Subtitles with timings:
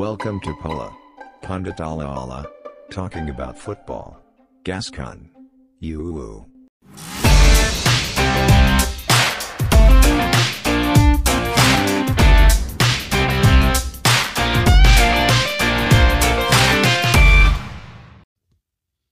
[0.00, 0.96] Welcome to Pola.
[1.44, 2.48] Pundit Ala Ala.
[2.88, 4.16] Talking about football.
[4.64, 5.28] Gascon.
[5.76, 6.48] You.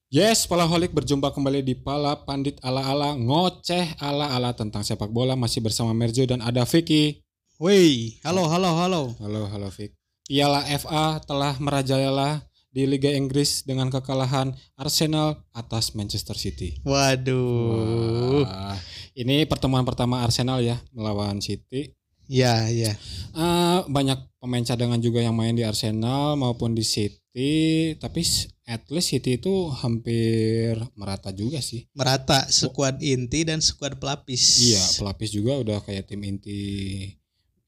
[0.09, 5.93] Yes, Palaholik berjumpa kembali di Pala Pandit ala-ala ngoceh ala-ala tentang sepak bola masih bersama
[5.93, 7.21] Merjo dan ada Vicky.
[7.61, 9.03] Woi, halo, halo, halo.
[9.21, 9.98] Halo, halo Vic.
[10.29, 16.77] Piala FA telah merajalela di Liga Inggris dengan kekalahan Arsenal atas Manchester City.
[16.85, 18.45] Waduh.
[18.45, 18.77] Wah,
[19.17, 21.97] ini pertemuan pertama Arsenal ya melawan City.
[22.29, 22.93] Ya, ya.
[23.33, 28.21] Eh, banyak pemain cadangan juga yang main di Arsenal maupun di City, tapi
[28.69, 31.89] at least City itu hampir merata juga sih.
[31.97, 34.61] Merata skuad inti dan skuad pelapis.
[34.61, 37.17] Iya, pelapis juga udah kayak tim inti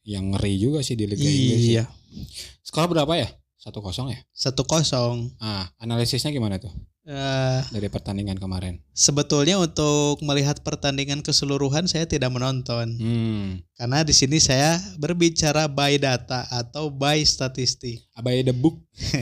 [0.03, 1.61] yang ngeri juga sih di Liga Inggris.
[1.63, 1.85] Iya.
[1.85, 2.25] ya.
[2.61, 3.29] Skor berapa ya?
[3.61, 3.77] 1-0
[4.09, 4.21] ya?
[4.33, 5.37] Satu kosong.
[5.37, 8.77] Ah, analisisnya gimana tuh Eh, dari pertandingan kemarin?
[8.93, 15.97] sebetulnya untuk melihat pertandingan keseluruhan saya tidak menonton Hmm, karena di sini saya berbicara by
[15.97, 18.05] data atau by statistik.
[18.13, 18.79] abai the book.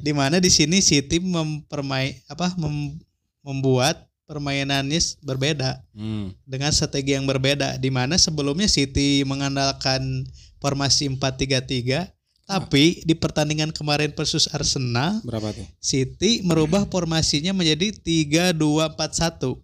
[0.00, 2.98] Di mana di sini City mempermai apa mem-
[3.40, 10.24] membuat permainannya berbeda Hmm, dengan strategi yang berbeda di mana sebelumnya City mengandalkan
[10.58, 12.08] formasi 4-3-3
[12.44, 15.64] tapi di pertandingan kemarin versus Arsenal berapa tuh?
[15.80, 19.56] City merubah formasinya menjadi 3-2-4-1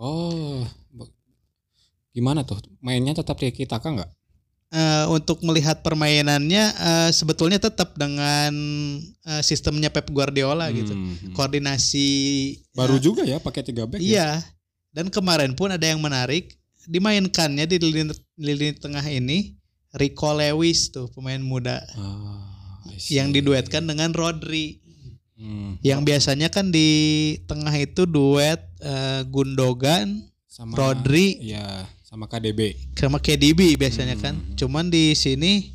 [0.00, 0.64] Oh,
[2.10, 2.56] gimana tuh?
[2.80, 4.10] Mainnya tetap Tiki Taka nggak?
[4.70, 8.54] Eh, untuk melihat permainannya eh, sebetulnya tetap dengan
[9.02, 10.94] eh, sistemnya Pep Guardiola gitu.
[10.94, 11.34] Hmm, hmm.
[11.34, 12.10] koordinasi
[12.70, 13.98] Baru eh, juga ya pakai tiga back.
[13.98, 14.06] ya?
[14.06, 14.30] iya.
[14.94, 16.54] Dan kemarin pun ada yang menarik
[16.86, 19.58] dimainkannya di lini, lini tengah ini
[19.90, 21.82] Rico Lewis tuh pemain muda.
[21.98, 24.78] Ah, yang diduetkan dengan Rodri.
[25.34, 31.42] Hmm, yang biasanya kan di tengah itu duet eh, Gundogan, sama Rodri.
[31.42, 32.60] ya sama KDB.
[32.98, 34.34] sama KDB biasanya kan.
[34.34, 34.58] Hmm.
[34.58, 35.70] Cuman di sini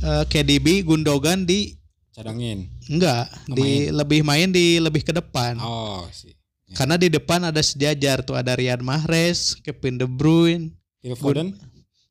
[0.00, 1.74] eh, KDB Gundogan di
[2.14, 2.70] Cadangin.
[2.86, 5.58] enggak di lebih main di lebih ke depan.
[5.58, 6.34] Oh, sih.
[6.70, 10.70] Karena di depan ada sejajar tuh ada Riyad Mahrez, Kevin De Bruyne,
[11.02, 11.50] Phil Foden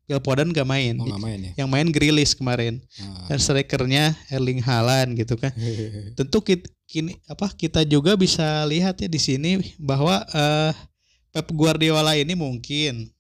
[0.03, 0.97] Phil Foden gak main.
[1.00, 1.51] mau nggak main ya?
[1.63, 2.81] Yang main Grealish kemarin.
[3.00, 3.29] Ah.
[3.31, 5.53] Dan strikernya Erling Haaland gitu kan.
[6.17, 10.73] Tentu kita, kini apa kita juga bisa lihat ya di sini bahwa eh,
[11.29, 13.13] Pep Guardiola ini mungkin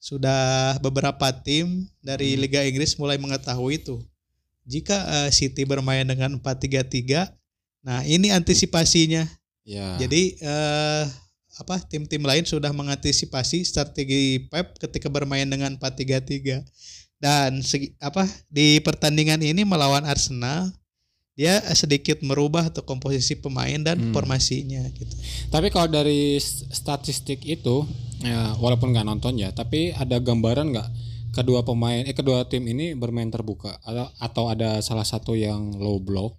[0.00, 2.40] sudah beberapa tim dari Hmm.
[2.40, 4.00] Liga Inggris mulai mengetahui itu.
[4.64, 7.28] Jika eh, City bermain dengan 4-3-3,
[7.80, 9.28] nah ini antisipasinya.
[9.62, 10.00] ya.
[10.00, 11.04] Jadi eh,
[11.60, 16.64] apa tim-tim lain sudah mengantisipasi strategi Pep ketika bermain dengan 4-3-3.
[17.20, 20.72] Dan segi, apa di pertandingan ini melawan Arsenal
[21.36, 24.12] dia sedikit merubah tuh komposisi pemain dan Hmm.
[24.12, 25.12] formasinya gitu.
[25.48, 26.40] Tapi kalau dari
[26.72, 27.84] statistik itu,
[28.20, 30.88] ya, walaupun nggak nonton ya, tapi ada gambaran nggak
[31.30, 35.98] kedua pemain, eh kedua tim ini bermain terbuka atau atau ada salah satu yang low
[35.98, 36.34] block?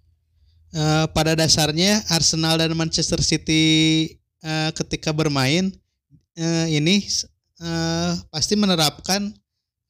[0.72, 3.64] Eh, pada dasarnya Arsenal dan Manchester City
[4.40, 5.68] eh, ketika bermain
[6.36, 7.04] eh, ini
[7.60, 9.36] eh, pasti menerapkan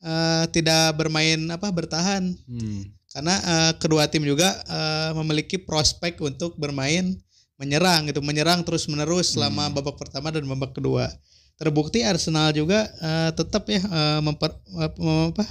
[0.01, 2.89] eh, tidak bermain apa bertahan Hmm.
[3.13, 7.13] karena eh, kedua tim juga eh, memiliki prospek untuk bermain
[7.61, 9.77] menyerang gitu menyerang terus menerus selama Hmm.
[9.77, 11.13] babak pertama dan babak kedua
[11.61, 14.49] terbukti Arsenal juga eh, tetap ya eh, memper,
[14.97, 15.45] mem- apa,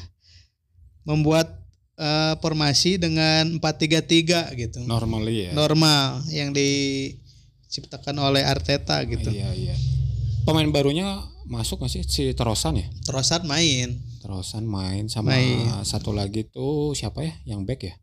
[1.06, 1.46] membuat
[1.94, 5.52] eh, formasi dengan 4-3-3 gitu Normally ya.
[5.54, 9.74] normal yang diciptakan oleh Arteta gitu Iya iya.
[10.42, 12.86] Pemain barunya masuk nggak sih si Terosan ya?
[13.04, 15.82] Trossard main Terosan main sama Main.
[15.82, 17.32] satu lagi tuh siapa ya?
[17.46, 17.94] Yang back ya?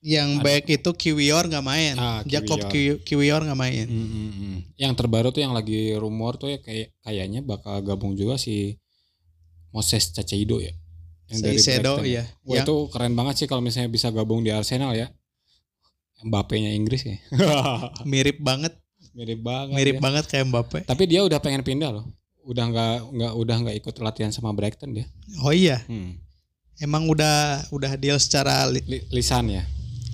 [0.00, 2.98] Yang Ada- baik itu Kiwior nggak main Ah, Jacob Kiwior.
[2.98, 4.56] Ki- Kiwior nggak main Hmm, hmm.
[4.76, 8.76] Yang terbaru tuh yang lagi rumor tuh ya kayak kayaknya bakal gabung juga si
[9.70, 10.72] Moses Caceido ya.
[11.26, 12.24] Saicedo, Brighton iya.
[12.42, 15.10] Wah Yang- itu keren banget sih kalau misalnya bisa gabung di Arsenal ya.
[16.18, 17.16] Mbappe-nya Inggris ya.
[18.04, 18.72] mirip banget
[19.12, 19.74] Mirip banget.
[19.74, 20.02] mirip ya.
[20.02, 22.04] banget kayak Mbappe Tapi dia udah pengen pindah loh.
[22.42, 25.06] Udah nggak nggak udah nggak ikut latihan sama Brighton dia.
[25.40, 26.14] oh iya Hmm.
[26.78, 29.64] emang udah udah deal secara Li- lisan ya.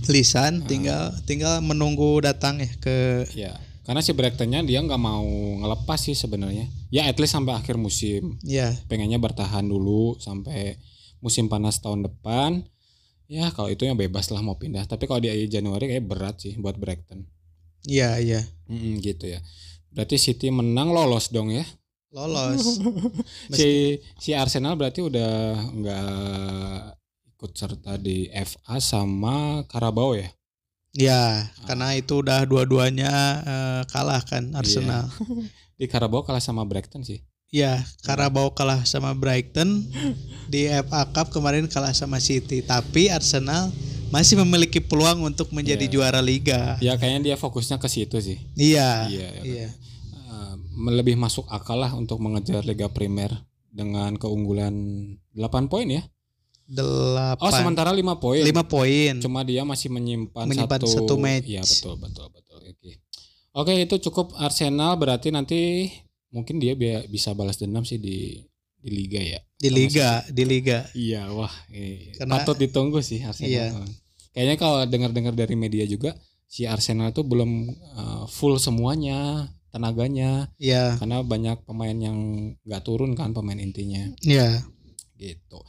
[0.08, 3.52] Lisan tinggal tinggal menunggu datang ya ke Ya.
[3.82, 5.26] Karena si Brightonnya dia nggak mau
[5.58, 6.70] ngelepas sih sebenarnya.
[6.94, 8.38] Ya at least sampai akhir musim.
[8.46, 10.78] ya pengennya bertahan dulu sampai
[11.18, 12.62] musim panas tahun depan.
[13.26, 14.86] Ya kalau itu yang bebas lah mau pindah.
[14.86, 17.26] Tapi kalau di Januari kayak berat sih buat Brighton
[17.86, 18.40] iya iya.
[18.70, 19.42] Mm, gitu ya.
[19.92, 21.66] Berarti City menang lolos dong ya?
[22.12, 22.78] Lolos.
[23.56, 27.01] Si si Arsenal berarti udah nggak
[27.42, 30.30] ikut serta di FA sama Carabao ya.
[30.94, 33.10] Ya, karena itu udah dua-duanya
[33.42, 35.10] eh, kalah kan Arsenal.
[35.74, 37.18] Di Carabao kalah sama Brighton sih.
[37.50, 39.90] Ya, Carabao kalah sama Brighton
[40.46, 43.74] di FA Cup kemarin kalah sama City, tapi Arsenal
[44.14, 45.92] masih memiliki peluang untuk menjadi Iya.
[45.98, 46.78] juara liga.
[46.78, 48.38] Ya kayaknya dia fokusnya ke situ sih.
[48.54, 49.10] Iya.
[49.10, 49.68] Iya, Iya.
[50.14, 50.54] Eh,
[50.94, 53.34] lebih masuk akal lah untuk mengejar Liga Primer
[53.74, 54.70] dengan keunggulan
[55.34, 56.06] 8 poin ya.
[56.72, 57.44] Delapan.
[57.44, 58.40] Oh, sementara 5 poin.
[58.40, 59.12] lima poin.
[59.20, 61.44] Cuma dia masih menyimpan, Menyimpan satu, satu match.
[61.44, 62.58] Iya, betul, betul, betul.
[62.64, 62.90] Oke.
[63.52, 65.92] Oke, itu cukup Arsenal berarti nanti
[66.32, 68.40] mungkin dia bi- bisa balas dendam sih di
[68.82, 69.38] di liga ya.
[69.60, 70.78] di Sama liga, di liga.
[70.96, 73.46] Iya, wah, eh, Karena- patut ditunggu sih Arsenal.
[73.52, 73.64] Iya.
[74.32, 76.16] Kayaknya kalau dengar-dengar dari media juga
[76.48, 82.18] si Arsenal tuh belum uh, full semuanya tenaganya Iya, karena banyak pemain yang
[82.60, 84.60] nggak turun kan pemain intinya iya.
[85.16, 85.60] gitu.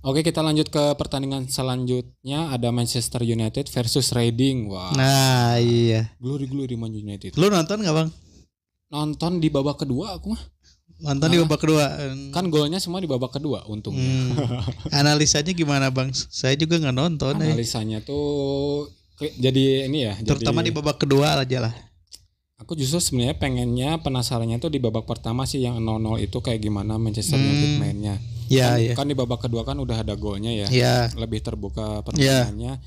[0.00, 4.64] Oke kita lanjut ke pertandingan selanjutnya ada Manchester United versus Reading.
[4.66, 6.16] Wah, Nah, iya.
[6.16, 7.36] glory glory Man United.
[7.36, 8.08] Lu nonton nggak bang?
[8.88, 10.42] Nonton di babak kedua aku mah.
[11.00, 11.44] Nonton di Ah.
[11.44, 11.84] babak kedua.
[12.30, 14.00] Kan golnya semua di babak kedua untungnya.
[14.00, 14.32] Hmm.
[15.00, 16.08] Analisanya gimana bang?
[16.12, 17.36] Saya juga nggak nonton.
[17.36, 17.52] eh.
[17.52, 20.16] Analisanya tuh ke- jadi ini ya.
[20.18, 21.74] Terutama jadi, di babak kedua aja lah.
[22.60, 27.00] Aku justru sebenarnya pengennya penasarannya tuh di babak pertama sih yang 0-0 itu kayak gimana
[27.00, 27.80] Manchester United Hmm.
[27.80, 28.14] mainnya.
[28.50, 28.92] Ya, kan, ya.
[28.94, 30.66] kan di babak kedua kan udah ada golnya ya.
[30.68, 32.82] Ya, Lebih terbuka permainannya.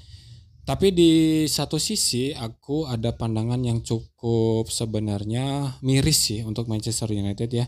[0.64, 1.12] Tapi di
[1.46, 7.68] satu sisi aku ada pandangan yang cukup sebenarnya miris sih untuk Manchester United ya.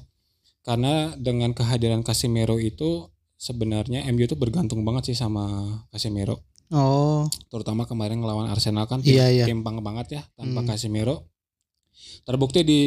[0.61, 5.43] Karena dengan kehadiran Casemiro itu sebenarnya MU tuh bergantung banget sih sama
[5.89, 6.39] Casemiro.
[6.67, 9.45] oh, Terutama kemarin ngelawan Arsenal kan tim, Iya, iya.
[9.45, 10.67] timpang banget ya tanpa Hmm.
[10.67, 11.27] Casemiro.
[12.25, 12.83] Terbukti di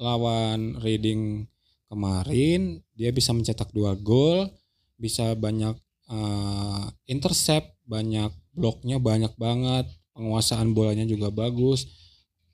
[0.00, 1.44] lawan Reading
[1.88, 4.50] kemarin dia bisa mencetak dua gol,
[4.98, 5.74] bisa banyak
[6.10, 11.86] eh, intercept, banyak bloknya banyak banget, penguasaan bolanya juga bagus,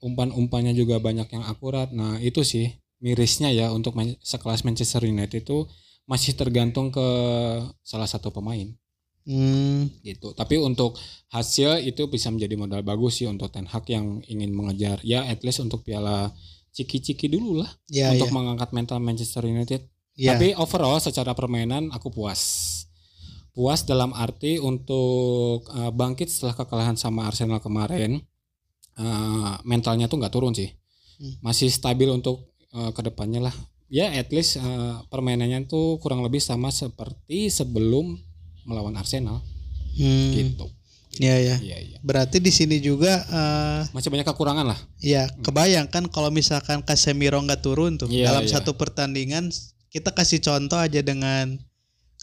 [0.01, 1.93] umpan-umpannya juga banyak yang akurat.
[1.93, 5.65] Nah itu sih mirisnya ya untuk sekelas Manchester United itu
[6.09, 7.07] masih tergantung ke
[7.85, 8.67] salah satu pemain
[9.25, 10.33] hmm, gitu.
[10.33, 10.97] Tapi untuk
[11.31, 15.41] hasil itu bisa menjadi modal bagus sih untuk Ten Hag yang ingin mengejar ya at
[15.45, 16.33] least untuk piala
[16.71, 19.83] ciki-ciki dulu lah ya, untuk ya, mengangkat mental Manchester United.
[20.15, 20.35] ya.
[20.35, 22.69] Tapi overall secara permainan aku puas.
[23.51, 28.23] Puas dalam arti untuk uh, bangkit setelah kekalahan sama Arsenal kemarin.
[28.99, 30.71] uh, mentalnya tuh nggak turun sih.
[31.19, 31.35] Hmm.
[31.43, 33.55] Masih stabil untuk uh, ke depannya lah.
[33.91, 38.15] Ya at least uh, permainannya tuh kurang lebih sama seperti sebelum
[38.71, 39.43] melawan Arsenal
[39.91, 40.71] Hmm, gitu.
[41.13, 41.59] ya, ya.
[41.59, 41.97] Iya iya.
[41.99, 44.79] Berarti di sini juga, eh, Masih banyak kekurangan lah.
[44.97, 48.51] ya kebayangkan kalau misalkan Casemiro nggak turun tuh Iya, dalam iya.
[48.53, 49.51] satu pertandingan,
[49.87, 51.59] kita kasih contoh aja dengan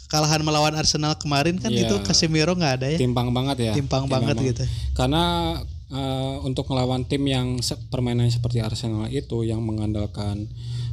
[0.00, 1.84] kekalahan melawan Arsenal kemarin kan Iya.
[1.84, 3.72] itu Casemiro nggak ada ya, Timpang banget ya.
[3.76, 4.64] timpang banget gitu.
[4.94, 5.52] Karena
[5.88, 10.48] eh, untuk melawan tim yang permainannya seperti Arsenal itu yang mengandalkan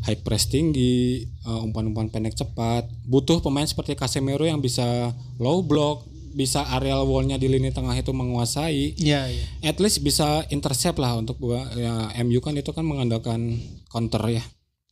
[0.06, 6.06] high press tinggi, eh, umpan-umpan pendek cepat, butuh pemain seperti Casemiro yang bisa low block,
[6.32, 9.46] bisa areal wallnya di lini tengah itu menguasai, Iya, iya.
[9.64, 13.56] at least bisa intercept lah untuk gua ya, MU kan itu kan mengandalkan
[13.88, 14.44] counter ya,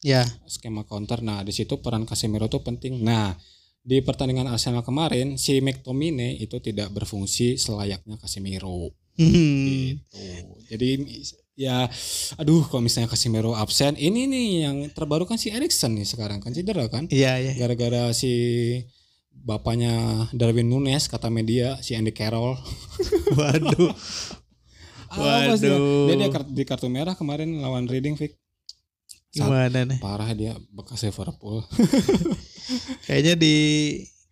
[0.03, 1.23] Ya, skema counter.
[1.23, 2.99] Nah, di situ peran Casemiro tuh penting.
[2.99, 3.39] Nah,
[3.79, 9.31] di pertandingan Arsenal kemarin si McTominay itu tidak berfungsi selayaknya Casemiro Hmm.
[9.69, 10.27] gitu.
[10.67, 10.89] Jadi
[11.53, 11.85] ya
[12.35, 16.49] aduh kalau misalnya Casemiro absen, ini nih yang terbaru kan si Erikson nih sekarang kan
[16.49, 17.51] cedera kan Iya, iya.
[17.53, 18.31] gara-gara si
[19.29, 19.93] bapaknya
[20.31, 22.53] Darwin Nunes kata media si Andy Carroll.
[23.37, 23.93] Waduh.
[25.13, 25.45] Dia?
[25.53, 26.09] Waduh.
[26.09, 28.33] Dia, dia kar- di kartu merah kemarin lawan Reading Vic.
[29.29, 29.97] Saat- Gimana nih?
[29.97, 31.61] Parah dia bekas Liverpool.
[33.05, 33.55] Kayaknya di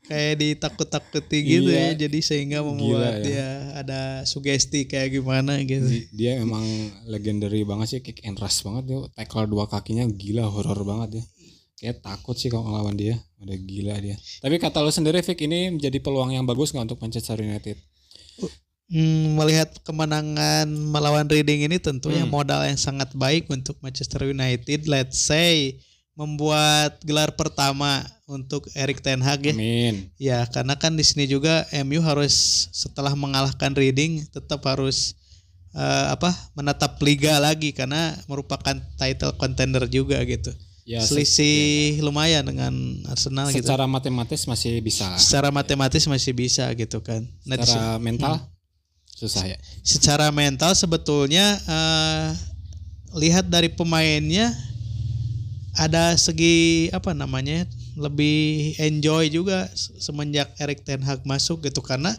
[0.03, 1.93] kayak ditakut-takuti gitu Iya.
[1.93, 2.01] ya.
[2.01, 3.23] Jadi sehingga Gila membuat ya.
[3.23, 5.83] dia ada sugesti kayak gimana gitu.
[5.83, 6.63] Di- dia emang
[7.05, 11.23] legendary banget sih kick and rush banget dia tackle dua kakinya gila horor banget ya
[11.77, 15.71] kayak takut sih kalau ngelawan dia udah gila dia tapi kata lo sendiri Vic ini
[15.71, 17.77] menjadi peluang yang bagus nggak untuk Manchester United
[18.85, 22.29] Hmm, melihat kemenangan melawan Reading ini tentunya Hmm.
[22.29, 24.83] modal yang sangat baik untuk Manchester United.
[24.83, 25.79] Let's say
[26.21, 29.51] membuat gelar pertama untuk Erik Ten Hag ya.
[29.51, 32.33] amin Ya, karena kan di sini juga MU harus
[32.71, 35.17] setelah mengalahkan Reading tetap harus
[35.71, 40.53] eh, apa menatap liga lagi karena merupakan title contender juga gitu.
[40.83, 41.57] ya se- Selisih
[42.01, 42.73] lumayan dengan
[43.07, 43.61] Arsenal gitu.
[43.61, 47.21] secara matematis masih bisa Secara matematis masih bisa gitu kan.
[47.43, 48.49] Nah, secara sini- mental Hmm.
[49.11, 52.27] susah ya secara mental sebetulnya eh,
[53.13, 54.49] lihat dari pemainnya
[55.75, 57.63] ada segi apa namanya
[57.95, 62.15] lebih enjoy juga se- semenjak Erik Ten Hag masuk gitu karena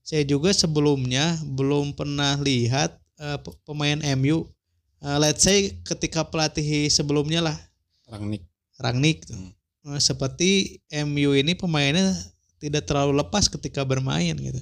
[0.00, 4.48] saya juga sebelumnya belum pernah lihat pe- pemain MU
[5.00, 7.56] eh, let's say ketika pelatih sebelumnya lah
[8.10, 8.42] Rangnick.
[8.80, 9.38] Rangnick tuh.
[9.38, 9.52] Hmm.
[9.94, 12.10] Eh, seperti MU ini pemainnya
[12.58, 14.60] tidak terlalu lepas ketika bermain gitu.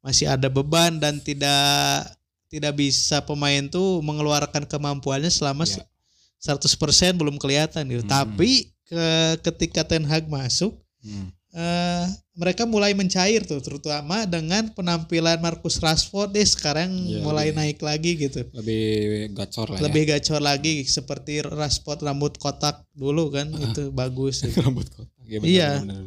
[0.00, 2.06] Masih ada beban dan tidak
[2.46, 5.82] tidak bisa pemain tuh mengeluarkan kemampuannya selama Ya.
[6.38, 6.76] 100%
[7.14, 8.02] belum kelihatan gitu.
[8.02, 8.12] Hmm.
[8.12, 8.50] Tapi
[8.82, 9.06] ke
[9.42, 11.30] ketika Ten Hag masuk Hmm.
[11.52, 17.56] eh, mereka mulai mencair tuh terutama dengan penampilan Marcus Rashford deh sekarang Iya, mulai lebih-
[17.56, 18.42] naik lagi gitu.
[18.50, 18.84] Lebih
[19.32, 24.40] gacor lah Lebih gacor lagi seperti Rashford rambut kotak dulu kan itu bagus.
[24.42, 24.52] gitu.
[24.52, 24.62] ya.
[24.62, 25.14] Rambut kotak.
[25.24, 25.70] Ya, benar, Iya.
[25.80, 26.02] benar.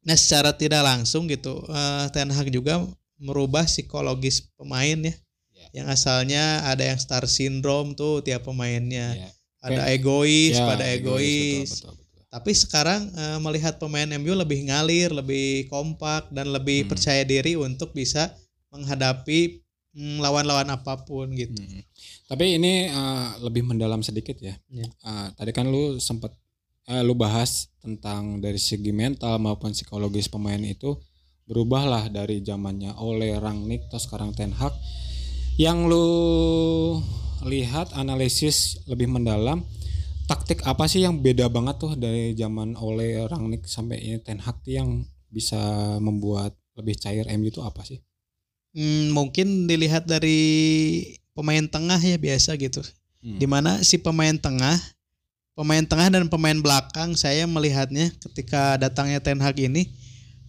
[0.00, 2.84] Nah secara tidak langsung gitu eh, Ten Hag juga
[3.16, 5.12] merubah psikologis pemain ya.
[5.50, 5.66] Ya.
[5.74, 9.12] Yang asalnya ada yang star syndrome tuh tiap pemainnya.
[9.14, 9.30] Ya.
[9.60, 11.68] Ada egois, Ya, pada egois.
[11.84, 12.28] Betul, betul, betul.
[12.30, 16.90] Tapi sekarang eh, melihat pemain MU lebih ngalir, lebih kompak dan lebih Hmm.
[16.90, 18.30] percaya diri untuk bisa
[18.70, 19.60] menghadapi
[19.92, 21.58] mm, lawan-lawan apa pun gitu.
[21.58, 21.82] Hmm.
[22.30, 24.54] Tapi ini eh, lebih mendalam sedikit ya.
[24.70, 24.86] Iya.
[24.88, 26.30] Eh, tadi kan lu sempat
[26.86, 30.94] eh, lu bahas tentang dari segi mental maupun psikologis pemain itu
[31.44, 34.70] berubahlah dari zamannya oleh Rangnick terus sekarang Ten Hag.
[35.58, 36.06] Yang lu
[37.44, 39.64] lihat analisis lebih mendalam
[40.30, 44.62] taktik apa sih yang beda banget tuh dari zaman oleh Rangnick sampai ini Ten Hag
[44.62, 45.58] yang bisa
[45.98, 47.98] membuat lebih cair MU itu apa sih?
[48.70, 51.02] Hmm, mungkin dilihat dari
[51.34, 52.78] pemain tengah ya biasa gitu.
[53.26, 53.42] Hmm.
[53.42, 54.78] Di mana si pemain tengah,
[55.58, 59.90] pemain tengah dan pemain belakang saya melihatnya ketika datangnya Ten Hag ini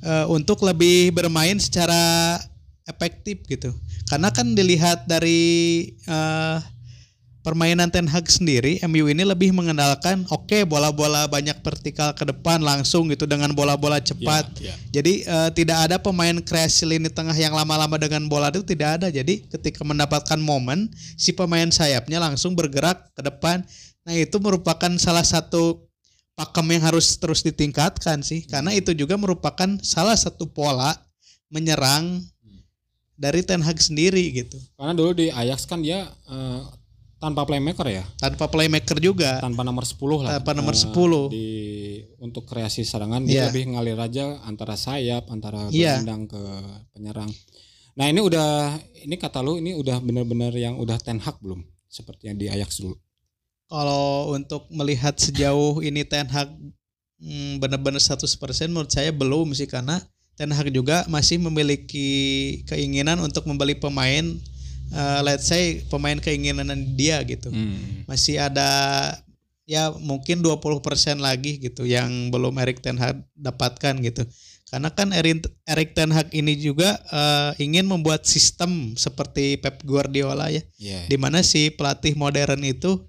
[0.05, 2.37] eh, untuk lebih bermain secara
[2.85, 3.73] efektif gitu.
[4.05, 6.57] Karena kan dilihat dari eh,
[7.41, 13.09] permainan Ten Hag sendiri, MU ini lebih mengandalkan oke bola-bola banyak vertikal ke depan langsung
[13.09, 14.45] gitu dengan bola-bola cepat.
[14.61, 15.01] Ya, ya.
[15.01, 19.07] Jadi eh, tidak ada pemain kreasi lini tengah yang lama-lama dengan bola itu tidak ada.
[19.09, 23.65] Jadi ketika mendapatkan momen si pemain sayapnya langsung bergerak ke depan.
[24.05, 25.85] Nah itu merupakan salah satu
[26.33, 28.45] pakem yang harus terus ditingkatkan sih.
[28.45, 30.93] Karena itu juga merupakan salah satu pola
[31.49, 32.21] menyerang
[33.21, 34.57] dari Ten Hag sendiri gitu.
[34.77, 36.61] Karena dulu di Ajax kan dia eh,
[37.21, 39.37] tanpa playmaker ya, Tanpa playmaker juga.
[39.37, 40.41] tanpa nomor 10 lah.
[40.41, 41.29] Tanpa nomor Eh, 10.
[41.29, 41.45] Di
[42.17, 43.53] untuk kreasi serangan dia Iya.
[43.53, 46.01] lebih ngalir aja antara sayap, antara Iya.
[46.01, 46.41] berendang ke
[46.91, 47.29] penyerang.
[47.93, 51.61] Nah, ini udah ini kata lu ini udah benar-benar yang udah Ten Hag belum?
[51.85, 52.97] Seperti yang di Ajax dulu.
[53.67, 56.49] Kalau untuk melihat sejauh ini Ten Hag
[57.21, 58.25] hmm, benar-benar 100%
[58.67, 60.01] menurut saya belum sih karena
[60.33, 62.09] Ten Hag juga masih memiliki
[62.65, 64.25] keinginan untuk membeli pemain
[64.91, 67.49] eh, let's say pemain keinginan dia gitu.
[67.49, 68.05] Hmm.
[68.05, 68.69] Masih ada
[69.65, 74.27] ya mungkin 20% lagi gitu yang belum Erik Ten Hag dapatkan gitu.
[74.71, 80.63] Karena kan Erik Ten Hag ini juga eh, ingin membuat sistem seperti Pep Guardiola ya
[80.79, 81.07] Iya.
[81.07, 82.99] di mana si pelatih modern itu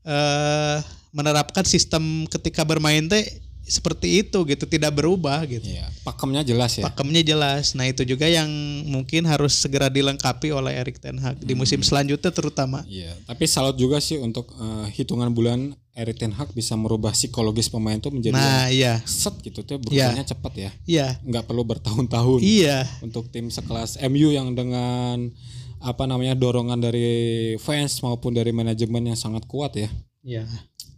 [0.00, 0.78] eh
[1.10, 3.26] menerapkan sistem ketika bermain teh
[3.70, 5.86] seperti itu gitu tidak berubah gitu Iya.
[6.02, 6.84] Pakemnya jelas ya.
[6.84, 8.50] pakemnya jelas nah itu juga yang
[8.84, 13.74] mungkin harus segera dilengkapi oleh Erik Ten Hag di musim selanjutnya terutama Iya, tapi salut
[13.74, 18.34] juga sih untuk eh, hitungan bulan Erik Ten Hag bisa merubah psikologis pemain tuh menjadi
[18.34, 20.70] nah iya set gitu tuh berubahnya cepat ya.
[20.84, 22.38] iya Nggak perlu bertahun-tahun.
[22.40, 25.30] iya untuk tim sekelas MU yang dengan
[25.78, 27.08] apa namanya dorongan dari
[27.56, 29.88] fans maupun dari manajemen yang sangat kuat ya
[30.20, 30.44] iya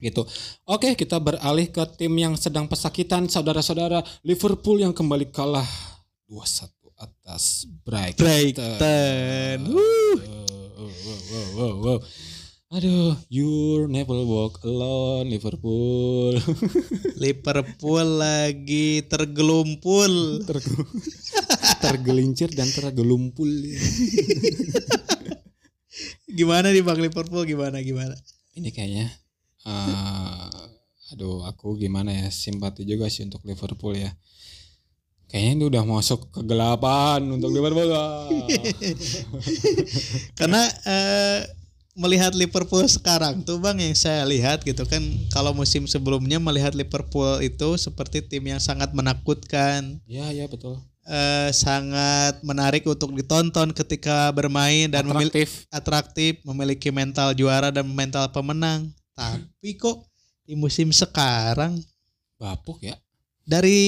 [0.03, 0.27] gitu.
[0.67, 5.67] Oke, kita beralih ke tim yang sedang pesakitan saudara-saudara Liverpool yang kembali kalah
[6.27, 6.69] 2-1
[6.99, 8.19] atas Brighton.
[8.19, 10.19] Brighton Wuh.
[10.77, 11.99] Wow, wow, wow, wow, wow.
[12.73, 16.41] Aduh, you never walk alone Liverpool.
[17.23, 20.89] Liverpool lagi tergelumpul Terge-
[21.85, 23.47] tergelincir dan tergelumpul.
[26.33, 28.17] gimana nih Bang Liverpool gimana gimana
[28.57, 29.13] ini kayaknya
[29.67, 30.49] eh
[31.13, 34.13] aduh aku gimana ya simpati juga sih untuk Liverpool ya.
[35.33, 37.89] Kayaknya ini udah masuk kegelapan untuk Liverpool.
[40.39, 41.41] Karena eh,
[41.97, 45.03] melihat Liverpool sekarang tuh Bang yang saya lihat gitu kan
[45.33, 50.81] kalau musim sebelumnya melihat Liverpool itu seperti tim yang sangat menakutkan, ya ya betul.
[51.03, 55.75] Eh, sangat menarik untuk ditonton ketika bermain dan memiliki atraktif.
[55.75, 58.95] atraktif, memiliki mental juara dan mental pemenang.
[59.37, 60.07] Tapi kok
[60.43, 61.79] di musim sekarang
[62.37, 62.99] bapuk ya
[63.43, 63.81] dari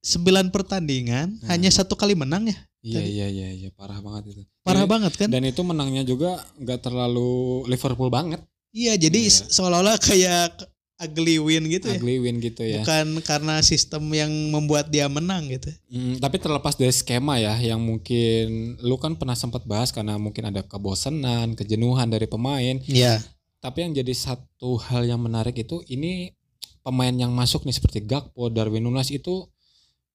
[0.00, 1.48] 9 pertandingan Hmm.
[1.48, 2.58] hanya satu kali menang ya.
[2.80, 5.28] iya iya iya iya parah banget itu Parah Ini- banget kan?
[5.28, 7.30] dan itu menangnya juga nggak terlalu
[7.66, 9.50] Liverpool banget Iya, jadi Iya.
[9.50, 10.62] seolah-olah kayak
[10.96, 11.98] ugly win gitu ya.
[11.98, 12.80] ugly win gitu ya.
[12.80, 15.74] Bukan karena sistem yang membuat dia menang gitu.
[15.88, 20.46] Hmm, tapi terlepas dari skema ya yang mungkin lu kan pernah sempat bahas karena mungkin
[20.46, 22.78] ada kebosanan, kejenuhan dari pemain.
[22.86, 23.18] Iya.
[23.60, 26.32] Tapi yang jadi satu hal yang menarik itu ini
[26.80, 29.44] pemain yang masuk nih seperti Gakpo, Darwin Nunes itu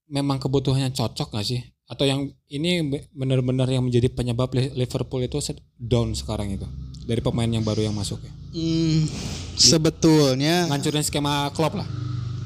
[0.10, 1.62] memang kebutuhannya cocok gak sih?
[1.86, 5.38] Atau yang ini be- benar-benar yang menjadi penyebab Li- Liverpool itu
[5.78, 6.66] down sekarang itu
[7.06, 8.34] dari pemain yang baru yang masuk ya?
[8.58, 9.06] Hmm,
[9.54, 11.86] sebetulnya Ngancurin skema Klopp lah.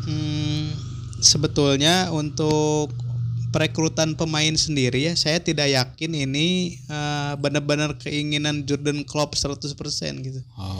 [0.03, 0.75] Hmm,
[1.23, 2.91] sebetulnya untuk
[3.49, 9.73] perekrutan pemain sendiri ya, saya tidak yakin ini eh, benar-benar keinginan Jordan Klopp 100%
[10.21, 10.41] gitu.
[10.59, 10.78] Oh.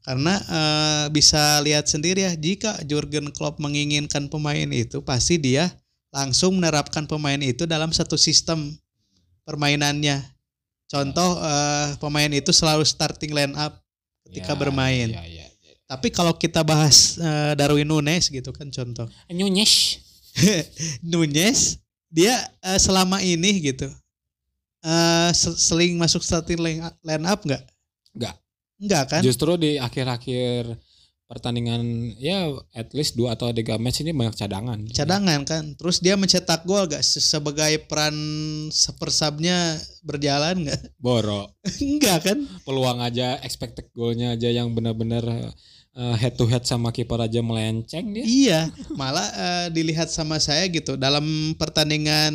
[0.00, 5.68] Karena eh, bisa lihat sendiri ya, jika Jurgen Klopp menginginkan pemain itu, pasti dia
[6.10, 8.72] langsung menerapkan pemain itu dalam satu sistem
[9.44, 10.24] permainannya.
[10.88, 13.78] Contoh eh, pemain itu selalu starting line up
[14.26, 15.08] ketika Ya, bermain.
[15.12, 15.74] Ya, ya, ya.
[15.84, 19.06] Tapi kalau kita bahas eh, Darwin Nunes gitu kan contoh.
[19.28, 20.00] Nunes.
[21.10, 21.76] Nunes
[22.10, 22.34] dia
[22.78, 23.86] selama ini gitu
[25.34, 27.62] se- seling masuk starting line, line up nggak?
[28.14, 28.34] Nggak.
[28.80, 29.20] Nggak kan?
[29.20, 30.74] Justru di akhir-akhir
[31.30, 34.82] pertandingan ya at least dua atau tiga match ini banyak cadangan.
[34.90, 35.64] Cadangan kan.
[35.78, 38.16] Terus dia mencetak gol gak Se- sebagai peran
[38.74, 40.80] sepersabnya berjalan nggak?
[41.04, 41.54] Boro.
[41.78, 42.38] Enggak kan?
[42.66, 45.54] Peluang aja expected goalnya aja yang benar-benar
[45.94, 48.26] eh, head to head sama kiper aja melenceng dia.
[48.26, 48.60] Iya,
[48.98, 52.34] malah eh, dilihat sama saya gitu dalam pertandingan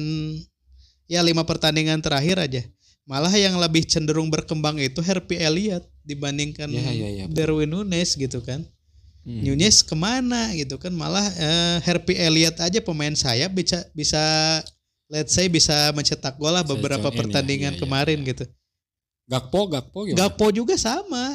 [1.11, 2.63] ya lima pertandingan terakhir aja.
[3.05, 7.25] Malah yang lebih cenderung berkembang itu Harvey Elliott dibandingkan Iya, iya, iya.
[7.29, 8.65] Darwin Nunes gitu kan.
[9.25, 9.41] Hmm.
[9.41, 14.21] Nunes ke mana gitu kan malah eh, Harvey Elliott aja pemain sayap bisa bisa
[15.09, 18.29] let's say bisa mencetak gol lah beberapa ya, pertandingan iya, iya, kemarin iya.
[18.33, 18.45] gitu.
[19.25, 20.29] Gakpo, Gakpo gimana?
[20.29, 21.33] Gapo juga sama,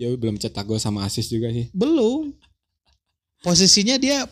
[0.00, 1.68] Dia belum cetak gol sama assist juga sih.
[1.76, 2.32] belum.
[3.44, 4.24] Posisinya dia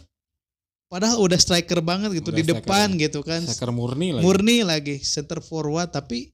[0.88, 3.08] padahal udah striker banget gitu Udah di depan ya.
[3.08, 3.44] gitu kan.
[3.44, 4.24] Striker murni lagi.
[4.24, 6.32] Murni lagi center forward tapi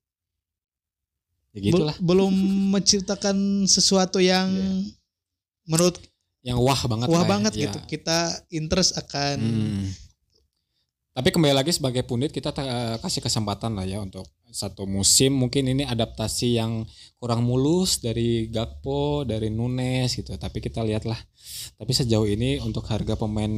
[1.50, 2.34] ya bel- belum
[2.70, 4.70] menciptakan sesuatu yang Iya.
[5.66, 5.96] menurut
[6.40, 7.28] Yang wah banget wah ya.
[7.28, 7.62] banget Iya.
[7.66, 7.78] gitu.
[7.86, 8.18] Kita
[8.50, 9.86] interest akan Hmm.
[11.10, 12.62] Tapi kembali lagi sebagai pundit kita ta-
[12.96, 16.86] kasih kesempatan lah ya untuk satu musim mungkin ini adaptasi yang
[17.18, 20.30] kurang mulus dari Gakpo, dari Nunes gitu.
[20.32, 21.18] Tapi kita lihatlah.
[21.74, 23.50] Tapi sejauh ini untuk harga pemain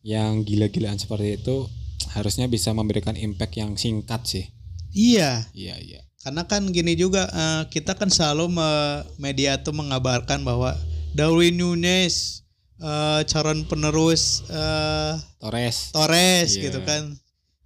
[0.00, 1.68] yang gila-gilaan seperti itu
[2.10, 4.44] harusnya bisa memberikan impact yang singkat sih.
[4.90, 6.00] iya Iya iya.
[6.24, 10.72] Karena kan gini juga eh, kita kan selalu me- media tuh mengabarkan bahwa
[11.12, 12.40] Darwin Nunes
[12.80, 15.92] eh, calon penerus eh, Torres.
[15.92, 16.62] Torres Iya.
[16.64, 17.12] gitu kan.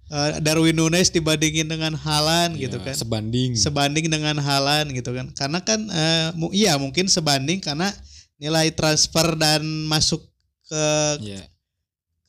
[0.09, 2.95] Eh, Darwin Nunes dibandingin dengan Halan gitu Iya, kan.
[2.97, 3.49] Sebanding.
[3.55, 5.31] Sebanding dengan Halan gitu kan.
[5.31, 7.89] Karena kan eh, mu- iya mungkin sebanding karena
[8.35, 10.19] nilai transfer dan masuk
[10.65, 10.83] ke
[11.23, 11.47] Iya.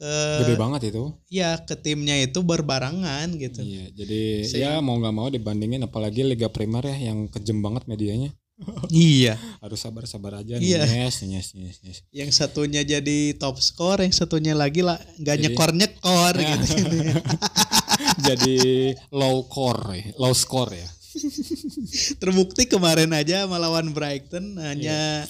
[0.00, 1.12] Ke Gede banget itu.
[1.28, 3.60] ya ke timnya itu berbarengan gitu.
[3.60, 7.84] Iya, jadi Saya- ya mau nggak mau dibandingin apalagi Liga Primer ya yang kejem banget
[7.84, 8.32] medianya.
[8.88, 9.36] Iya.
[9.60, 10.84] Harus sabar-sabar aja Iya.
[10.84, 11.98] Nunes, Nunes, Nunes, Nunes.
[12.10, 16.48] Yang satunya jadi top skor, yang satunya lagi lah nggak Jadi- nyekor nyekor Ya.
[16.56, 16.74] gitu.
[18.26, 18.56] Jadi
[19.10, 20.88] low core, ya, low score ya.
[22.20, 25.28] Terbukti kemarin aja melawan Brighton hanya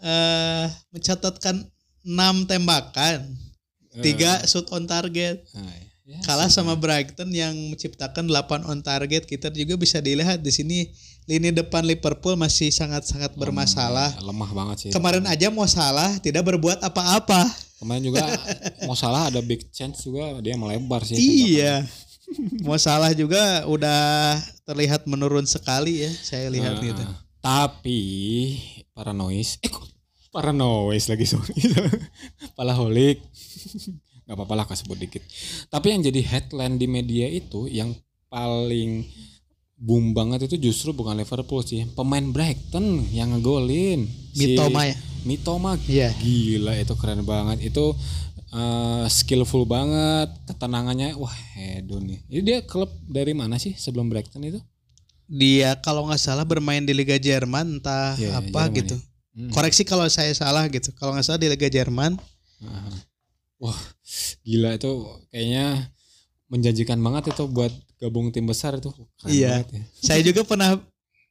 [0.00, 1.68] eh mencatatkan
[2.02, 3.28] 6 tembakan,
[3.98, 5.42] tiga shoot on target.
[5.50, 5.66] Nah,
[6.06, 9.26] ya, Kalah sama Brighton yang menciptakan 8 on target.
[9.26, 10.78] Kita juga bisa dilihat di sini
[11.26, 14.14] lini depan Liverpool masih sangat-sangat bermasalah.
[14.14, 14.90] Ya, lemah banget sih.
[14.90, 17.46] Kemarin aja mau salah tidak berbuat apa-apa.
[17.78, 18.26] Kemarin juga
[18.88, 21.18] mau salah ada big chance juga dia melebar sih.
[21.18, 21.86] Iya.
[22.62, 27.04] Mau salah juga udah terlihat menurun sekali ya, saya lihat Nah, gitu.
[27.42, 28.00] Tapi
[28.94, 29.82] paranoid, eh kok
[30.30, 31.54] paranoid lagi sorry.
[32.58, 33.18] Palaholik.
[34.26, 35.26] Gak apa-apa lah kasebut dikit.
[35.66, 37.90] Tapi yang jadi headline di media itu yang
[38.30, 39.02] paling
[39.74, 44.06] boom banget itu justru bukan Liverpool sih, pemain Brighton yang ngegolin.
[44.30, 44.94] Si Mitoma ya.
[45.26, 46.14] Mitoma Iya.
[46.14, 47.74] gila itu keren banget.
[47.74, 47.98] Itu
[48.50, 52.18] eh, skillful banget, ketenangannya wah hedon nih.
[52.30, 54.60] Ini dia klub dari mana sih sebelum Brighton itu?
[55.26, 58.96] Dia kalau nggak salah bermain di Liga Jerman entah Iya, apa Jerman gitu.
[59.30, 59.50] Hmm.
[59.50, 60.90] Koreksi kalau saya salah gitu.
[60.92, 62.18] Kalau nggak salah di Liga Jerman.
[62.60, 62.90] Aha.
[63.56, 63.78] Wah,
[64.40, 64.90] gila itu
[65.28, 65.92] kayaknya
[66.48, 68.90] menjanjikan banget itu buat gabung tim besar itu.
[68.90, 69.62] Keren Iya.
[69.62, 69.82] ya.
[70.00, 70.80] Saya juga pernah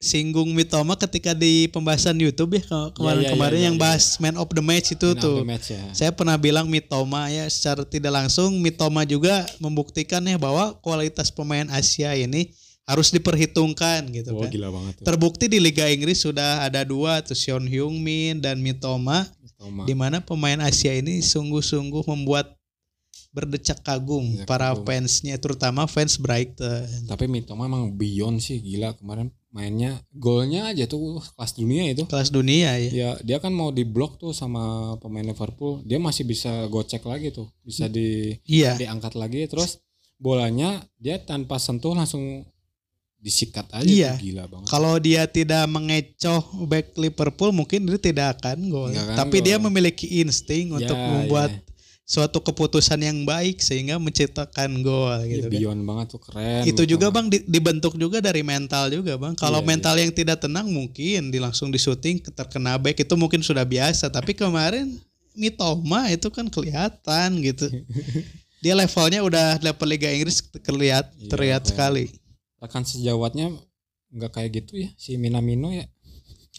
[0.00, 4.48] singgung Mitoma ketika di pembahasan YouTube ya ke- kemarin-kemarin iya, yang iya, bahas man of
[4.48, 5.36] the match itu Man of tuh.
[5.36, 5.82] the match ya.
[5.92, 11.68] Saya pernah bilang Mitoma ya secara tidak langsung Mitoma juga membuktikan ya bahwa kualitas pemain
[11.68, 12.48] Asia ini
[12.84, 14.50] harus diperhitungkan gitu Wah, kan.
[14.50, 15.04] gila banget tuh.
[15.06, 19.84] Terbukti di Liga Inggris sudah ada dua tuh Sean Heung-min dan Mitoma Mitoma.
[19.84, 22.56] di mana pemain Asia ini sungguh-sungguh membuat
[23.30, 24.82] berdecak kagum Berdecak para kagum.
[24.82, 27.06] fansnya terutama fans Brighton.
[27.06, 32.02] Tapi Mitoma emang beyond sih gila kemarin mainnya golnya aja tuh kelas dunia itu.
[32.06, 32.90] Kelas dunia ya.
[32.90, 37.46] Ya dia kan mau diblok tuh sama pemain Liverpool, dia masih bisa gocek lagi tuh,
[37.62, 38.74] bisa di Iya.
[38.78, 39.78] diangkat lagi terus
[40.18, 42.46] bolanya dia tanpa sentuh langsung
[43.20, 44.10] disikat aja Iya.
[44.14, 44.66] tuh gila banget.
[44.66, 48.88] Kalau dia tidak mengecoh back Liverpool mungkin dia tidak akan gol.
[48.90, 49.44] Akan Tapi gol.
[49.44, 51.60] dia memiliki insting untuk Ya, membuat ya.
[52.02, 55.52] suatu keputusan yang baik sehingga menciptakan gol Iya, gitu kan.
[55.52, 56.62] beyond banget tuh keren.
[56.64, 57.06] Itu juga.
[57.08, 59.36] Bang di- dibentuk juga dari mental juga Bang.
[59.36, 63.40] Kalau Iya, mental yang tidak tenang mungkin di langsung di syuting terkena back itu mungkin
[63.40, 64.08] sudah biasa.
[64.08, 64.96] Tapi kemarin
[65.32, 67.68] Mitoma itu kan kelihatan gitu.
[68.60, 72.04] Dia levelnya udah level Liga Inggris terlihat Iya, terlihat kayak- sekali.
[72.60, 73.56] Rekan sejawatnya
[74.10, 75.88] nggak kayak gitu ya si Minamino ya.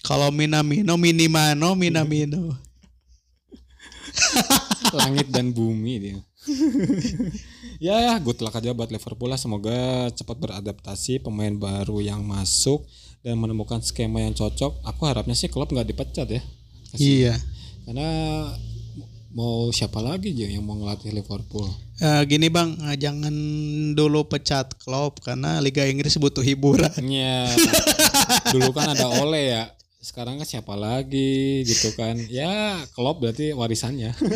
[0.02, 2.58] Kalau Minamino Minimano Minamino.
[4.92, 6.18] langit dan bumi dia.
[7.86, 9.40] ya ya, good luck aja buat Liverpool lah.
[9.40, 12.84] Semoga cepat beradaptasi pemain baru yang masuk
[13.22, 14.82] dan menemukan skema yang cocok.
[14.84, 16.42] Aku harapnya sih klub nggak dipecat ya.
[16.92, 17.34] Kasih- Iya.
[17.88, 18.10] Karena
[19.32, 21.70] mau siapa lagi aja yang mau ngelatih Liverpool?
[22.02, 23.30] Eh, gini bang, eh, jangan
[23.94, 26.90] dulu pecat Klopp karena Liga Inggris butuh hiburan.
[26.98, 27.46] Iya.
[28.58, 29.70] Dulu kan ada Ole ya.
[30.02, 32.18] Sekarang kan siapa lagi gitu kan?
[32.26, 34.18] Ya, Klopp berarti warisannya.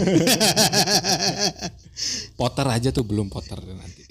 [2.38, 4.06] Potter aja tuh belum Potter nanti.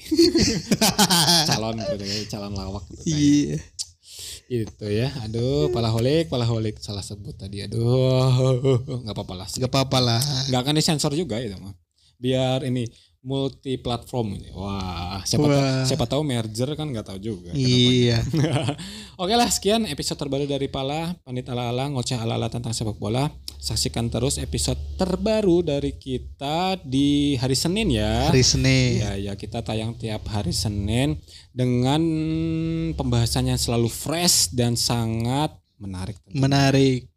[1.55, 1.79] calon
[2.27, 3.07] calon lawak gitu.
[3.07, 3.63] Iya.
[4.51, 5.15] Itu ya.
[5.31, 7.63] Aduh, palaholik, palaholik salah sebut tadi.
[7.63, 9.49] Aduh, nggak apa-apa lah.
[9.55, 10.21] Gak apa-apa lah.
[10.51, 11.71] Nggak akan disensor juga itu mah.
[12.19, 14.53] Biar ini multi platform ini.
[14.53, 15.83] Wah, siapa Wah.
[15.89, 17.51] siapa tahu merger kan nggak tahu juga.
[17.57, 18.21] Iya.
[19.23, 23.33] Oke lah, sekian episode terbaru dari Pala, Panit ala-ala, ngoceh ala-ala tentang sepak bola.
[23.59, 28.29] Saksikan terus episode terbaru dari kita di hari Senin ya.
[28.29, 29.01] Hari Senin.
[29.01, 31.17] Ya, ya kita tayang tiap hari Senin
[31.57, 32.05] dengan
[32.93, 36.21] pembahasan yang selalu fresh dan sangat menarik.
[36.29, 37.09] Menarik.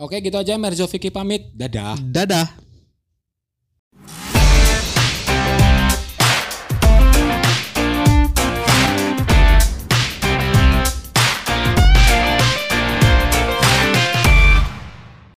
[0.00, 1.52] Oke, gitu aja Merzo Vicky pamit.
[1.54, 2.00] Dadah.
[2.00, 2.73] Dadah.